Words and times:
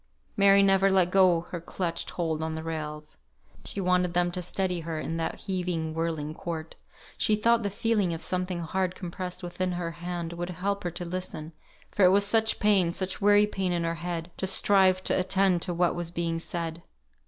Mary 0.35 0.63
never 0.63 0.89
let 0.89 1.11
go 1.11 1.41
her 1.51 1.61
clutched 1.61 2.09
hold 2.09 2.41
on 2.41 2.55
the 2.55 2.63
rails. 2.63 3.17
She 3.65 3.79
wanted 3.79 4.15
them 4.15 4.31
to 4.31 4.41
steady 4.41 4.79
her, 4.79 4.99
in 4.99 5.17
that 5.17 5.41
heaving, 5.41 5.93
whirling 5.93 6.33
court. 6.33 6.75
She 7.19 7.35
thought 7.35 7.61
the 7.61 7.69
feeling 7.69 8.11
of 8.11 8.23
something 8.23 8.61
hard 8.61 8.95
compressed 8.95 9.43
within 9.43 9.73
her 9.73 9.91
hand 9.91 10.33
would 10.33 10.49
help 10.49 10.83
her 10.85 10.89
to 10.97 11.05
listen, 11.05 11.53
for 11.91 12.03
it 12.03 12.09
was 12.09 12.25
such 12.25 12.59
pain, 12.59 12.91
such 12.91 13.21
weary 13.21 13.45
pain 13.45 13.71
in 13.71 13.83
her 13.83 13.93
head, 14.01 14.31
to 14.37 14.47
strive 14.47 15.03
to 15.03 15.19
attend 15.19 15.61
to 15.61 15.71
what 15.75 15.93
was 15.93 16.09
being 16.09 16.39
said. 16.39 16.81